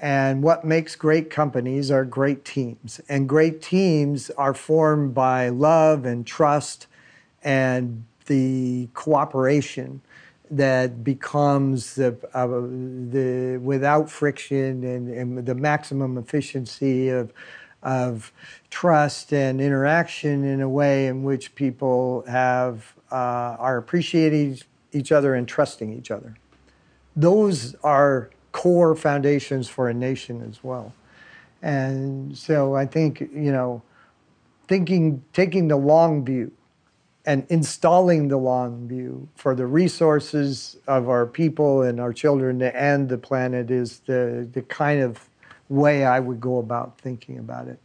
And 0.00 0.42
what 0.42 0.64
makes 0.64 0.94
great 0.94 1.28
companies 1.28 1.90
are 1.90 2.04
great 2.04 2.44
teams. 2.44 3.00
And 3.08 3.28
great 3.28 3.60
teams 3.60 4.30
are 4.30 4.54
formed 4.54 5.12
by 5.12 5.48
love 5.48 6.04
and 6.04 6.24
trust 6.24 6.86
and 7.42 8.04
the 8.26 8.88
cooperation 8.94 10.00
that 10.50 11.04
becomes 11.04 11.94
the, 11.94 12.16
uh, 12.34 12.46
the 12.46 13.58
without 13.62 14.10
friction 14.10 14.84
and, 14.84 15.08
and, 15.08 15.46
the 15.46 15.54
maximum 15.54 16.16
efficiency 16.16 17.08
of, 17.08 17.32
of 17.82 18.32
trust 18.70 19.32
and 19.32 19.60
interaction 19.60 20.44
in 20.44 20.60
a 20.60 20.68
way 20.68 21.06
in 21.06 21.22
which 21.22 21.54
people 21.54 22.24
have 22.28 22.94
uh, 23.10 23.56
are 23.58 23.76
appreciating 23.76 24.58
each 24.92 25.12
other 25.12 25.34
and 25.34 25.46
trusting 25.46 25.92
each 25.92 26.10
other. 26.10 26.34
Those 27.14 27.74
are 27.82 28.30
core 28.52 28.94
foundations 28.94 29.68
for 29.68 29.88
a 29.88 29.94
nation 29.94 30.46
as 30.48 30.64
well. 30.64 30.92
And 31.62 32.36
so 32.36 32.74
I 32.74 32.86
think, 32.86 33.20
you 33.20 33.52
know, 33.52 33.82
thinking, 34.68 35.24
taking 35.32 35.68
the 35.68 35.76
long 35.76 36.24
view 36.24 36.52
and 37.28 37.44
installing 37.50 38.28
the 38.28 38.38
long 38.38 38.88
view 38.88 39.28
for 39.34 39.54
the 39.54 39.66
resources 39.66 40.78
of 40.86 41.10
our 41.10 41.26
people 41.26 41.82
and 41.82 42.00
our 42.00 42.10
children 42.10 42.62
and 42.62 43.06
the 43.06 43.18
planet 43.18 43.70
is 43.70 44.00
the, 44.06 44.48
the 44.54 44.62
kind 44.62 45.02
of 45.02 45.28
way 45.68 46.06
I 46.06 46.20
would 46.20 46.40
go 46.40 46.56
about 46.56 46.98
thinking 46.98 47.38
about 47.38 47.68
it. 47.68 47.78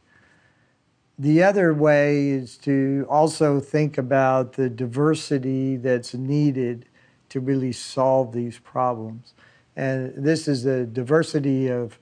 The 1.20 1.44
other 1.44 1.74
way 1.74 2.30
is 2.30 2.56
to 2.60 3.06
also 3.10 3.60
think 3.60 3.98
about 3.98 4.54
the 4.54 4.70
diversity 4.70 5.76
that's 5.76 6.14
needed 6.14 6.86
to 7.28 7.42
really 7.42 7.74
solve 7.74 8.32
these 8.32 8.60
problems. 8.60 9.34
And 9.76 10.14
this 10.16 10.48
is 10.48 10.64
the 10.64 10.86
diversity 10.86 11.68
of 11.68 12.00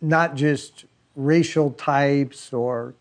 not 0.00 0.36
just 0.36 0.86
racial 1.16 1.72
types 1.72 2.50
or 2.50 2.94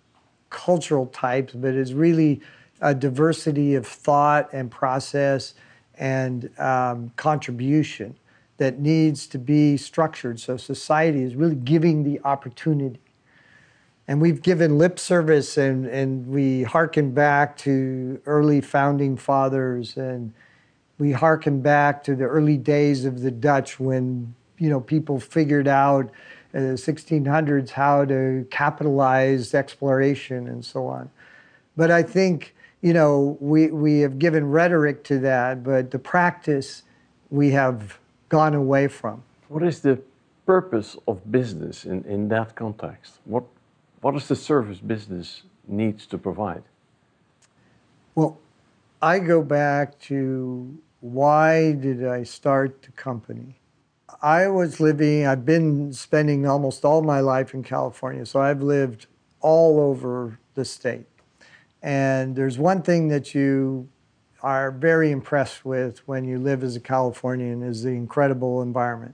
cultural 0.49 1.05
types, 1.05 1.53
but 1.53 1.73
is 1.73 1.93
really 1.93 2.41
a 2.81 2.93
diversity 2.95 3.75
of 3.75 3.87
thought 3.87 4.49
and 4.53 4.71
process 4.71 5.53
and 5.97 6.49
um, 6.59 7.11
contribution 7.15 8.15
that 8.57 8.79
needs 8.79 9.27
to 9.27 9.39
be 9.39 9.77
structured. 9.77 10.39
So 10.39 10.57
society 10.57 11.23
is 11.23 11.35
really 11.35 11.55
giving 11.55 12.03
the 12.03 12.21
opportunity 12.23 12.99
And 14.07 14.21
we've 14.21 14.41
given 14.41 14.77
lip 14.77 14.99
service 14.99 15.57
and, 15.57 15.85
and 15.87 16.27
we 16.27 16.63
hearken 16.63 17.11
back 17.11 17.57
to 17.59 18.21
early 18.25 18.61
founding 18.61 19.17
fathers 19.17 19.97
and 19.97 20.33
we 20.99 21.11
hearken 21.11 21.61
back 21.61 22.03
to 22.05 22.15
the 22.15 22.25
early 22.25 22.57
days 22.57 23.05
of 23.05 23.21
the 23.21 23.31
Dutch 23.31 23.79
when 23.79 24.35
you 24.59 24.69
know 24.69 24.79
people 24.79 25.19
figured 25.19 25.67
out 25.67 26.09
in 26.53 26.67
the 26.69 26.75
1600s 26.75 27.71
how 27.71 28.05
to 28.05 28.47
capitalize 28.51 29.53
exploration 29.53 30.47
and 30.47 30.63
so 30.63 30.87
on. 30.87 31.09
But 31.75 31.91
I 31.91 32.03
think 32.03 32.55
you 32.85 32.93
know 32.93 33.35
we, 33.39 33.71
we 33.71 34.01
have 34.01 34.19
given 34.19 34.51
rhetoric 34.51 35.03
to 35.05 35.17
that, 35.17 35.63
but 35.63 35.89
the 35.89 35.97
practice 35.97 36.83
we 37.31 37.49
have 37.49 37.97
gone 38.29 38.53
away 38.53 38.87
from. 38.87 39.23
What 39.47 39.63
is 39.63 39.79
the 39.79 39.99
purpose 40.45 40.95
of 41.07 41.31
business 41.31 41.85
in, 41.85 42.03
in 42.03 42.27
that 42.27 42.55
context? 42.55 43.21
What, 43.25 43.43
what 44.01 44.15
is 44.15 44.27
the 44.27 44.35
service 44.35 44.77
business 44.77 45.41
needs 45.67 46.05
to 46.05 46.19
provide? 46.19 46.61
Well, 48.13 48.37
I 49.01 49.17
go 49.17 49.41
back 49.41 49.97
to 50.01 50.77
why 50.99 51.71
did 51.71 52.05
I 52.05 52.21
start 52.21 52.83
the 52.83 52.91
company? 52.91 53.59
I 54.21 54.47
was 54.47 54.79
living, 54.79 55.25
I've 55.25 55.43
been 55.43 55.91
spending 55.91 56.45
almost 56.45 56.85
all 56.85 57.01
my 57.01 57.19
life 57.19 57.55
in 57.55 57.63
California, 57.63 58.27
so 58.27 58.39
I've 58.39 58.61
lived 58.61 59.07
all 59.41 59.79
over 59.79 60.37
the 60.53 60.65
state. 60.65 61.07
And 61.85 62.35
there's 62.35 62.57
one 62.57 62.81
thing 62.81 63.09
that 63.09 63.35
you 63.35 63.87
are 64.41 64.71
very 64.71 65.11
impressed 65.11 65.63
with 65.63 65.99
when 66.07 66.25
you 66.25 66.39
live 66.39 66.63
as 66.63 66.75
a 66.75 66.79
Californian 66.79 67.61
is 67.61 67.83
the 67.83 67.91
incredible 67.91 68.63
environment. 68.63 69.13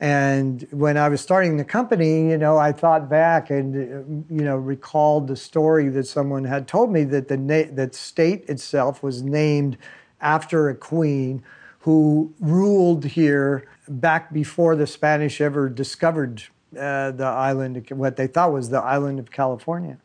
And 0.00 0.66
when 0.70 0.98
I 0.98 1.08
was 1.08 1.22
starting 1.22 1.56
the 1.56 1.64
company, 1.64 2.28
you 2.28 2.36
know, 2.36 2.58
I 2.58 2.72
thought 2.72 3.08
back 3.08 3.48
and 3.48 4.26
you 4.28 4.44
know 4.44 4.58
recalled 4.58 5.28
the 5.28 5.36
story 5.36 5.88
that 5.88 6.06
someone 6.06 6.44
had 6.44 6.68
told 6.68 6.92
me 6.92 7.04
that 7.04 7.28
the 7.28 7.38
na- 7.38 7.72
that 7.72 7.94
state 7.94 8.44
itself 8.50 9.02
was 9.02 9.22
named 9.22 9.78
after 10.20 10.68
a 10.68 10.74
queen 10.74 11.42
who 11.80 12.34
ruled 12.38 13.06
here 13.06 13.66
back 13.88 14.30
before 14.30 14.76
the 14.76 14.86
Spanish 14.86 15.40
ever 15.40 15.70
discovered 15.70 16.42
uh, 16.78 17.12
the 17.12 17.24
island, 17.24 17.86
what 17.90 18.16
they 18.16 18.26
thought 18.26 18.52
was 18.52 18.68
the 18.68 18.80
island 18.80 19.18
of 19.18 19.30
California. 19.30 19.98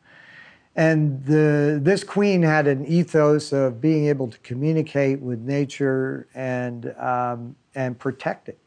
And 0.75 1.23
the, 1.25 1.79
this 1.81 2.03
queen 2.03 2.41
had 2.41 2.67
an 2.67 2.85
ethos 2.85 3.51
of 3.51 3.81
being 3.81 4.05
able 4.05 4.27
to 4.27 4.37
communicate 4.39 5.19
with 5.19 5.39
nature 5.39 6.27
and, 6.35 6.93
um, 6.97 7.55
and 7.75 7.97
protect 7.97 8.49
it. 8.49 8.59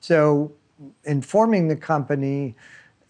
So, 0.00 0.52
in 1.04 1.20
forming 1.20 1.68
the 1.68 1.76
company, 1.76 2.54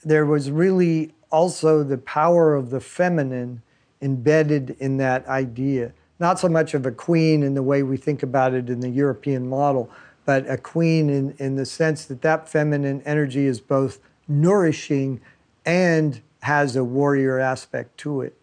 there 0.04 0.26
was 0.26 0.50
really 0.50 1.12
also 1.30 1.84
the 1.84 1.98
power 1.98 2.54
of 2.54 2.70
the 2.70 2.80
feminine 2.80 3.62
embedded 4.02 4.76
in 4.80 4.96
that 4.96 5.26
idea. 5.28 5.92
Not 6.18 6.38
so 6.38 6.48
much 6.48 6.74
of 6.74 6.86
a 6.86 6.90
queen 6.90 7.42
in 7.42 7.54
the 7.54 7.62
way 7.62 7.82
we 7.82 7.96
think 7.96 8.22
about 8.22 8.54
it 8.54 8.68
in 8.68 8.80
the 8.80 8.88
European 8.88 9.48
model, 9.48 9.90
but 10.24 10.48
a 10.50 10.56
queen 10.56 11.08
in, 11.08 11.34
in 11.38 11.56
the 11.56 11.66
sense 11.66 12.04
that 12.06 12.22
that 12.22 12.48
feminine 12.48 13.02
energy 13.04 13.46
is 13.46 13.60
both 13.60 14.00
nourishing 14.28 15.20
and 15.64 16.20
has 16.42 16.76
a 16.76 16.84
warrior 16.84 17.38
aspect 17.38 17.98
to 17.98 18.22
it. 18.22 18.36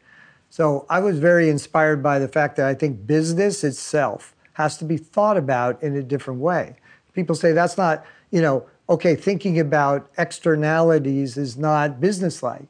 So 0.50 0.86
I 0.90 1.00
was 1.00 1.20
very 1.20 1.50
inspired 1.50 2.02
by 2.02 2.20
the 2.20 2.28
fact 2.28 2.56
that 2.56 2.68
I 2.68 2.74
think 2.74 3.06
business 3.06 3.64
itself 3.64 4.36
has 4.54 4.78
to 4.78 4.86
be 4.86 4.98
thought 4.98 5.38
about 5.38 5.82
in 5.84 5.96
a 5.96 6.04
different 6.04 6.40
way. 6.40 6.76
People 7.14 7.36
say 7.36 7.52
that's 7.52 7.78
not 7.78 8.06
you 8.32 8.42
know, 8.42 8.66
okay, 8.90 9.16
thinking 9.16 9.60
about 9.60 10.10
externalities 10.18 11.38
is 11.38 11.58
not 11.58 12.00
businesslike, 12.00 12.68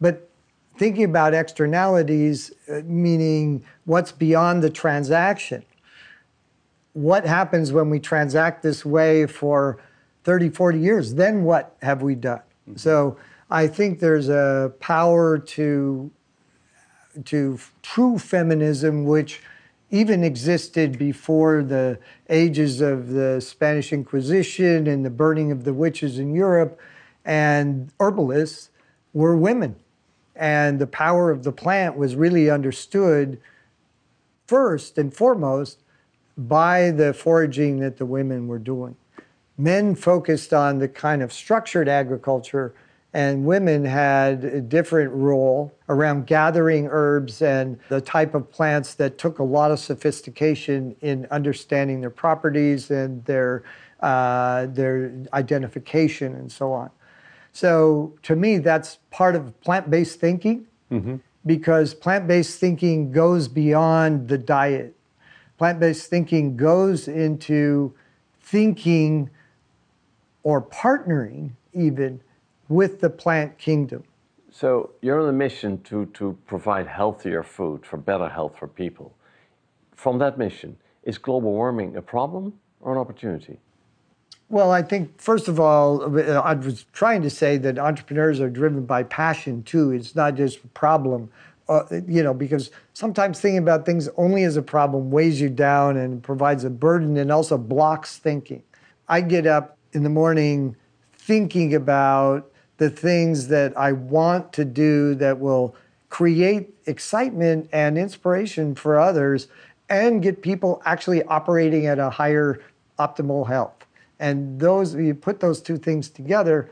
but 0.00 0.28
thinking 0.76 1.04
about 1.04 1.34
externalities, 1.34 2.52
uh, 2.68 2.80
meaning 2.84 3.64
what's 3.84 4.12
beyond 4.12 4.62
the 4.62 4.70
transaction. 4.70 5.64
What 6.92 7.26
happens 7.26 7.72
when 7.72 7.90
we 7.90 8.00
transact 8.00 8.62
this 8.62 8.84
way 8.84 9.26
for 9.26 9.78
30, 10.24 10.50
40 10.50 10.78
years? 10.78 11.14
Then 11.14 11.44
what 11.44 11.76
have 11.82 12.02
we 12.02 12.14
done? 12.14 12.42
Mm-hmm. 12.68 12.76
So 12.76 13.16
I 13.50 13.66
think 13.66 14.00
there's 14.00 14.28
a 14.28 14.72
power 14.78 15.38
to, 15.38 16.10
to 17.24 17.58
true 17.82 18.18
feminism, 18.18 19.04
which 19.04 19.40
even 19.90 20.22
existed 20.22 20.98
before 20.98 21.62
the 21.62 21.98
ages 22.28 22.82
of 22.82 23.08
the 23.08 23.40
Spanish 23.40 23.90
Inquisition 23.92 24.86
and 24.86 25.04
the 25.04 25.10
burning 25.10 25.50
of 25.50 25.64
the 25.64 25.72
witches 25.72 26.18
in 26.18 26.34
Europe. 26.34 26.78
And 27.24 27.90
herbalists 27.98 28.68
were 29.14 29.36
women. 29.36 29.76
And 30.36 30.78
the 30.78 30.86
power 30.86 31.30
of 31.30 31.42
the 31.42 31.52
plant 31.52 31.96
was 31.96 32.16
really 32.16 32.50
understood 32.50 33.40
first 34.46 34.98
and 34.98 35.12
foremost 35.12 35.82
by 36.36 36.90
the 36.90 37.14
foraging 37.14 37.80
that 37.80 37.96
the 37.96 38.06
women 38.06 38.46
were 38.46 38.58
doing. 38.58 38.96
Men 39.56 39.94
focused 39.94 40.52
on 40.52 40.78
the 40.78 40.86
kind 40.86 41.22
of 41.22 41.32
structured 41.32 41.88
agriculture 41.88 42.74
and 43.14 43.44
women 43.44 43.84
had 43.84 44.44
a 44.44 44.60
different 44.60 45.12
role 45.12 45.74
around 45.88 46.26
gathering 46.26 46.88
herbs 46.90 47.40
and 47.40 47.78
the 47.88 48.00
type 48.00 48.34
of 48.34 48.50
plants 48.50 48.94
that 48.94 49.16
took 49.16 49.38
a 49.38 49.42
lot 49.42 49.70
of 49.70 49.78
sophistication 49.78 50.94
in 51.00 51.26
understanding 51.30 52.00
their 52.00 52.10
properties 52.10 52.90
and 52.90 53.24
their 53.24 53.64
uh, 54.00 54.66
their 54.66 55.12
identification 55.32 56.34
and 56.34 56.52
so 56.52 56.72
on. 56.72 56.90
So 57.52 58.14
to 58.22 58.36
me, 58.36 58.58
that's 58.58 58.98
part 59.10 59.34
of 59.34 59.58
plant-based 59.62 60.20
thinking 60.20 60.66
mm-hmm. 60.92 61.16
because 61.46 61.94
plant-based 61.94 62.60
thinking 62.60 63.10
goes 63.10 63.48
beyond 63.48 64.28
the 64.28 64.38
diet. 64.38 64.94
Plant-based 65.56 66.08
thinking 66.08 66.56
goes 66.56 67.08
into 67.08 67.92
thinking 68.40 69.30
or 70.44 70.62
partnering 70.62 71.50
even 71.72 72.20
with 72.68 73.00
the 73.00 73.10
plant 73.10 73.58
kingdom. 73.58 74.04
So 74.50 74.90
you're 75.02 75.20
on 75.20 75.28
a 75.28 75.32
mission 75.32 75.82
to, 75.82 76.06
to 76.06 76.36
provide 76.46 76.86
healthier 76.86 77.42
food 77.42 77.84
for 77.84 77.96
better 77.96 78.28
health 78.28 78.56
for 78.58 78.66
people. 78.66 79.14
From 79.94 80.18
that 80.18 80.38
mission, 80.38 80.76
is 81.02 81.18
global 81.18 81.52
warming 81.52 81.96
a 81.96 82.02
problem 82.02 82.52
or 82.80 82.92
an 82.92 82.98
opportunity? 82.98 83.58
Well, 84.50 84.70
I 84.70 84.82
think, 84.82 85.20
first 85.20 85.48
of 85.48 85.60
all, 85.60 86.18
I 86.18 86.54
was 86.54 86.86
trying 86.92 87.22
to 87.22 87.30
say 87.30 87.58
that 87.58 87.78
entrepreneurs 87.78 88.40
are 88.40 88.48
driven 88.48 88.86
by 88.86 89.02
passion 89.02 89.62
too. 89.62 89.90
It's 89.90 90.14
not 90.14 90.36
just 90.36 90.64
a 90.64 90.68
problem, 90.68 91.30
uh, 91.68 91.82
you 92.06 92.22
know, 92.22 92.32
because 92.32 92.70
sometimes 92.94 93.40
thinking 93.40 93.58
about 93.58 93.84
things 93.84 94.08
only 94.16 94.44
as 94.44 94.56
a 94.56 94.62
problem 94.62 95.10
weighs 95.10 95.40
you 95.40 95.50
down 95.50 95.98
and 95.98 96.22
provides 96.22 96.64
a 96.64 96.70
burden 96.70 97.18
and 97.18 97.30
also 97.30 97.58
blocks 97.58 98.16
thinking. 98.16 98.62
I 99.08 99.20
get 99.20 99.46
up 99.46 99.76
in 99.92 100.02
the 100.02 100.10
morning 100.10 100.76
thinking 101.12 101.74
about 101.74 102.50
the 102.78 102.90
things 102.90 103.48
that 103.48 103.76
I 103.76 103.92
want 103.92 104.52
to 104.54 104.64
do 104.64 105.14
that 105.16 105.38
will 105.38 105.74
create 106.08 106.74
excitement 106.86 107.68
and 107.72 107.98
inspiration 107.98 108.74
for 108.74 108.98
others 108.98 109.48
and 109.88 110.22
get 110.22 110.42
people 110.42 110.80
actually 110.84 111.22
operating 111.24 111.86
at 111.86 111.98
a 111.98 112.10
higher 112.10 112.60
optimal 112.98 113.46
health. 113.46 113.86
And 114.18 114.58
those, 114.58 114.94
you 114.94 115.14
put 115.14 115.40
those 115.40 115.60
two 115.60 115.76
things 115.76 116.08
together, 116.08 116.70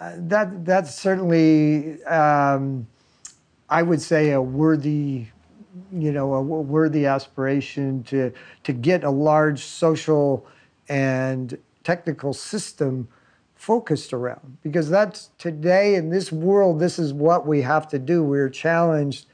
uh, 0.00 0.12
that 0.16 0.64
that's 0.64 0.94
certainly, 0.94 2.02
um, 2.04 2.86
I 3.68 3.82
would 3.82 4.00
say, 4.00 4.32
a 4.32 4.40
worthy, 4.40 5.26
you 5.92 6.12
know, 6.12 6.34
a 6.34 6.42
worthy 6.42 7.06
aspiration 7.06 8.02
to 8.04 8.32
to 8.64 8.72
get 8.72 9.04
a 9.04 9.10
large 9.10 9.60
social 9.60 10.46
and 10.88 11.58
technical 11.82 12.32
system 12.32 13.08
focused 13.56 14.12
around. 14.12 14.58
Because 14.62 14.88
that's 14.88 15.30
today 15.38 15.96
in 15.96 16.10
this 16.10 16.30
world 16.30 16.78
this 16.78 16.98
is 16.98 17.12
what 17.12 17.46
we 17.46 17.62
have 17.62 17.88
to 17.88 17.98
do. 17.98 18.22
We're 18.22 18.50
challenged 18.50 19.26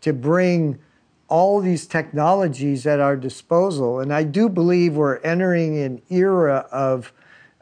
to 0.00 0.12
bring 0.12 0.78
all 1.28 1.60
these 1.60 1.86
technologies 1.86 2.86
at 2.86 3.00
our 3.00 3.16
disposal. 3.16 4.00
And 4.00 4.12
i 4.12 4.22
do 4.22 4.48
believe 4.48 4.96
we're 4.96 5.18
entering 5.18 5.78
an 5.78 6.02
era 6.08 6.66
of 6.70 7.12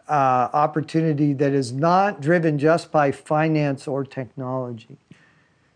uh, 0.09 0.49
opportunity 0.53 1.33
that 1.33 1.53
is 1.53 1.73
not 1.73 2.21
driven 2.21 2.59
just 2.59 2.93
by 2.93 3.11
finance 3.11 3.89
or 3.89 4.05
technology. 4.05 4.99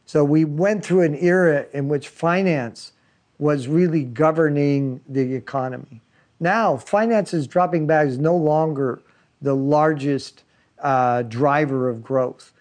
So 0.05 0.23
we 0.23 0.45
went 0.45 0.85
through 0.85 1.03
an 1.03 1.15
era 1.17 1.67
in 1.73 1.89
which 1.89 2.09
finance 2.09 2.93
was 3.39 3.69
really 3.69 4.05
governing 4.05 5.01
the 5.09 5.35
economy. 5.35 6.03
Now 6.41 6.77
finance 6.77 7.33
is 7.33 7.47
dropping 7.47 7.87
back 7.87 8.07
is 8.07 8.19
no 8.19 8.37
longer 8.37 9.01
the 9.41 9.55
largest 9.55 10.45
uh, 10.81 11.23
driver 11.23 11.89
of 11.89 12.03
growth. 12.03 12.53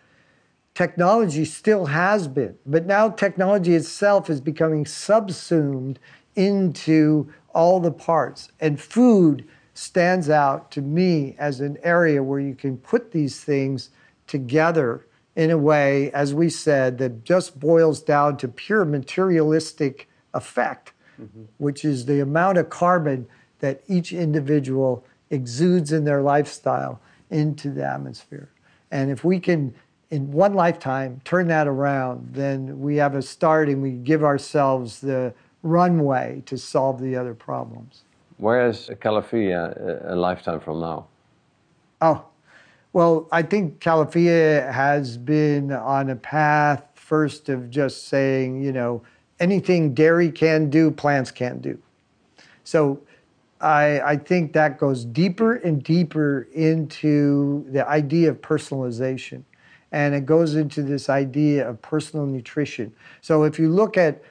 Technology 0.73 1.43
still 1.43 1.87
has 1.87 2.27
been, 2.27 2.55
but 2.65 2.85
now 2.85 3.09
technology 3.09 3.73
itself 3.73 4.29
is 4.29 4.39
becoming 4.39 4.85
subsumed 4.85 5.99
into 6.35 7.31
all 7.53 7.79
the 7.79 7.91
parts. 7.91 8.51
And 8.59 8.79
food 8.79 9.47
stands 9.73 10.29
out 10.29 10.71
to 10.71 10.81
me 10.81 11.35
as 11.39 11.59
an 11.59 11.77
area 11.83 12.21
where 12.21 12.39
you 12.39 12.55
can 12.55 12.77
put 12.77 13.11
these 13.11 13.43
things 13.43 13.89
together 14.27 15.05
in 15.35 15.51
a 15.51 15.57
way, 15.57 16.11
as 16.11 16.33
we 16.33 16.49
said, 16.49 16.97
that 16.97 17.23
just 17.23 17.59
boils 17.59 18.01
down 18.01 18.37
to 18.37 18.47
pure 18.47 18.85
materialistic 18.85 20.09
effect, 20.33 20.93
mm-hmm. 21.21 21.43
which 21.57 21.85
is 21.85 22.05
the 22.05 22.19
amount 22.19 22.57
of 22.57 22.69
carbon 22.69 23.27
that 23.59 23.81
each 23.87 24.11
individual 24.11 25.05
exudes 25.29 25.91
in 25.91 26.03
their 26.03 26.21
lifestyle 26.21 26.99
into 27.29 27.69
the 27.69 27.85
atmosphere. 27.85 28.49
And 28.91 29.11
if 29.11 29.23
we 29.23 29.39
can, 29.39 29.73
in 30.11 30.31
one 30.31 30.53
lifetime, 30.53 31.21
turn 31.25 31.47
that 31.47 31.67
around, 31.67 32.29
then 32.33 32.79
we 32.79 32.95
have 32.97 33.15
a 33.15 33.21
start 33.21 33.69
and 33.69 33.81
we 33.81 33.91
give 33.91 34.23
ourselves 34.23 35.01
the 35.01 35.33
runway 35.63 36.41
to 36.45 36.57
solve 36.57 37.01
the 37.01 37.15
other 37.15 37.33
problems. 37.33 38.03
Where 38.37 38.67
is 38.67 38.89
Califia 39.01 40.09
uh, 40.09 40.13
a 40.13 40.15
lifetime 40.15 40.59
from 40.59 40.79
now? 40.79 41.07
Oh, 42.01 42.23
well, 42.93 43.27
I 43.31 43.41
think 43.41 43.79
Califia 43.79 44.71
has 44.71 45.17
been 45.17 45.71
on 45.71 46.09
a 46.09 46.15
path 46.15 46.83
first 46.95 47.49
of 47.49 47.69
just 47.69 48.07
saying, 48.07 48.61
you 48.61 48.71
know, 48.71 49.01
anything 49.39 49.93
dairy 49.93 50.31
can 50.31 50.69
do, 50.69 50.91
plants 50.91 51.31
can't 51.31 51.61
do. 51.61 51.77
So 52.63 52.99
I, 53.59 54.01
I 54.01 54.17
think 54.17 54.53
that 54.53 54.77
goes 54.77 55.05
deeper 55.05 55.55
and 55.55 55.83
deeper 55.83 56.47
into 56.53 57.65
the 57.69 57.87
idea 57.87 58.29
of 58.29 58.41
personalization. 58.41 59.43
And 59.91 60.13
it 60.13 60.25
goes 60.25 60.55
into 60.55 60.83
this 60.83 61.09
idea 61.09 61.67
of 61.67 61.81
personal 61.81 62.25
nutrition. 62.25 62.93
So 63.21 63.43
if 63.43 63.57
you 63.57 63.69
look 63.69 63.97
at 63.97 64.21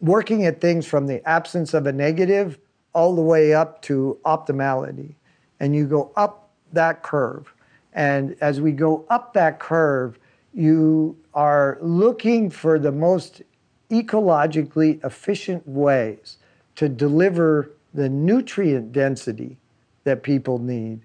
working 0.00 0.46
at 0.46 0.60
things 0.60 0.86
from 0.86 1.06
the 1.06 1.26
absence 1.28 1.74
of 1.74 1.86
a 1.86 1.92
negative 1.92 2.58
all 2.94 3.14
the 3.14 3.22
way 3.22 3.54
up 3.54 3.82
to 3.82 4.18
optimality, 4.24 5.14
and 5.60 5.74
you 5.74 5.86
go 5.86 6.12
up 6.16 6.50
that 6.72 7.02
curve. 7.02 7.54
And 7.92 8.36
as 8.40 8.60
we 8.60 8.72
go 8.72 9.04
up 9.08 9.34
that 9.34 9.60
curve, 9.60 10.18
you 10.52 11.16
are 11.32 11.78
looking 11.80 12.50
for 12.50 12.78
the 12.78 12.92
most 12.92 13.42
ecologically 13.90 15.04
efficient 15.04 15.66
ways 15.66 16.38
to 16.76 16.88
deliver 16.88 17.70
the 17.94 18.08
nutrient 18.08 18.92
density 18.92 19.56
that 20.02 20.22
people 20.22 20.58
need 20.58 21.00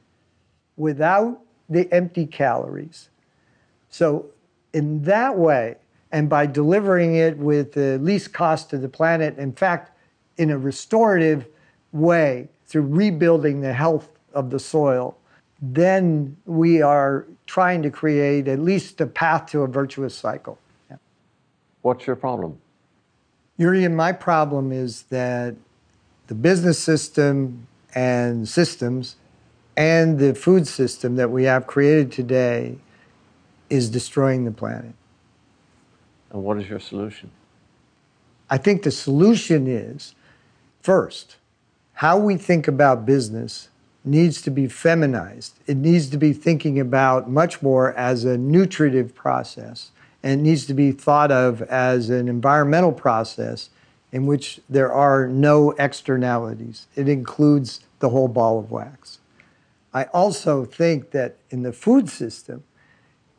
without 0.76 1.40
the 1.70 1.92
empty 1.94 2.26
calories. 2.26 3.10
So, 3.90 4.26
in 4.74 5.04
that 5.04 5.38
way, 5.38 5.76
and 6.12 6.28
by 6.28 6.48
delivering 6.48 7.16
it 7.16 7.38
with 7.38 7.74
the 7.74 8.00
least 8.00 8.34
cost 8.34 8.70
to 8.72 8.78
the 8.78 8.90
planet, 8.90 9.38
in 9.38 9.54
fact, 9.54 9.92
in 10.38 10.50
a 10.50 10.58
restorative 10.58 11.48
way 11.92 12.50
through 12.66 12.84
rebuilding 12.84 13.62
the 13.62 13.74
health 13.74 14.10
of 14.34 14.50
the 14.50 14.60
soil, 14.60 15.18
then 15.62 16.36
we 16.46 16.82
are 16.82 17.26
trying 17.46 17.82
to 17.84 17.90
create 17.90 18.48
at 18.48 18.60
least 18.60 19.02
a 19.02 19.08
path 19.08 19.48
to 19.48 19.62
a 19.62 19.68
virtuous 19.68 20.16
cycle. 20.16 20.58
Yeah. 20.90 20.98
What's 21.82 22.08
your 22.08 22.16
problem? 22.16 22.60
Yuri, 23.58 23.88
my 23.90 24.12
problem 24.12 24.72
is 24.72 25.04
that 25.04 25.56
the 26.30 26.36
business 26.36 26.78
system 26.78 27.68
and 27.96 28.48
systems 28.48 29.16
and 29.76 30.20
the 30.20 30.36
food 30.36 30.68
system 30.68 31.16
that 31.16 31.32
we 31.32 31.46
have 31.46 31.66
created 31.66 32.12
today 32.12 32.78
is 33.68 33.90
destroying 33.90 34.46
the 34.46 34.52
planet. 34.52 34.94
And 36.30 36.44
what 36.44 36.60
is 36.60 36.70
your 36.70 36.80
solution? 36.80 37.32
I 38.48 38.58
think 38.60 38.84
the 38.84 38.92
solution 38.92 39.66
is 39.66 40.14
first, 40.84 41.38
how 41.94 42.20
we 42.20 42.38
think 42.38 42.68
about 42.68 43.08
business 43.08 43.70
needs 44.06 44.40
to 44.44 44.52
be 44.52 44.68
feminized. 44.68 45.56
It 45.66 45.78
needs 45.78 46.12
to 46.12 46.18
be 46.18 46.32
thinking 46.34 46.80
about 46.80 47.28
much 47.28 47.64
more 47.64 47.92
as 47.96 48.24
a 48.24 48.38
nutritive 48.38 49.16
process 49.16 49.90
and 50.22 50.42
it 50.42 50.44
needs 50.44 50.68
to 50.68 50.76
be 50.76 50.92
thought 50.92 51.32
of 51.32 51.64
as 51.64 52.12
an 52.12 52.28
environmental 52.28 52.92
process 52.92 53.72
in 54.12 54.26
which 54.26 54.60
there 54.70 54.92
are 54.92 55.28
no 55.28 55.72
externalities. 55.72 56.88
It 56.96 57.08
includes 57.08 57.82
the 58.00 58.10
whole 58.10 58.28
ball 58.28 58.60
of 58.60 58.72
wax. 58.72 59.20
I 59.94 60.06
also 60.06 60.66
think 60.66 61.12
that 61.12 61.38
in 61.50 61.64
the 61.64 61.74
food 61.74 62.10
system, 62.10 62.64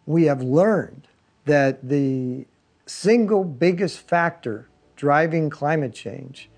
we 0.06 0.24
have 0.24 0.42
learned 0.42 1.09
that 1.44 1.88
the 1.88 2.46
single 2.87 3.44
biggest 3.44 4.00
factor 4.00 4.68
driving 4.96 5.50
climate 5.50 5.94
change 5.94 6.50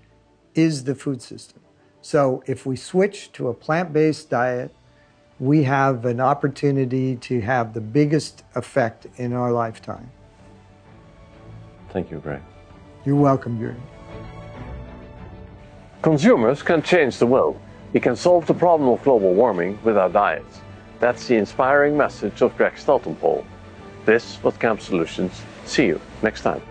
is 0.55 0.83
the 0.83 0.95
food 0.95 1.21
system. 1.21 1.61
So 2.01 2.43
if 2.45 2.65
we 2.65 2.75
switch 2.75 3.31
to 3.33 3.47
a 3.47 3.53
plant 3.53 3.93
based 3.93 4.29
diet, 4.29 4.73
we 5.39 5.63
have 5.63 6.05
an 6.05 6.19
opportunity 6.19 7.15
to 7.17 7.41
have 7.41 7.73
the 7.73 7.81
biggest 7.81 8.43
effect 8.55 9.07
in 9.17 9.33
our 9.33 9.51
lifetime. 9.51 10.11
Thank 11.89 12.11
you, 12.11 12.19
Greg. 12.19 12.41
You're 13.05 13.15
welcome, 13.15 13.59
Gary. 13.59 13.75
Consumers 16.03 16.61
can 16.61 16.81
change 16.81 17.17
the 17.17 17.25
world. 17.25 17.57
We 17.93 18.01
can 18.01 18.17
solve 18.17 18.45
the 18.45 18.53
problem 18.53 18.89
of 18.89 19.01
global 19.05 19.33
warming 19.33 19.79
with 19.85 19.97
our 19.97 20.09
diets. 20.09 20.59
That's 20.99 21.27
the 21.27 21.37
inspiring 21.37 21.95
message 21.95 22.41
of 22.41 22.57
Greg 22.57 22.73
Steltenpohl. 22.73 23.45
This 24.03 24.37
was 24.43 24.57
Camp 24.57 24.81
Solutions. 24.81 25.41
See 25.63 25.85
you 25.85 26.01
next 26.21 26.41
time. 26.41 26.61